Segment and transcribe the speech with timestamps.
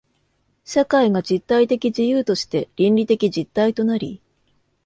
[0.65, 4.19] 社会が実体的自由として倫理的実体となり、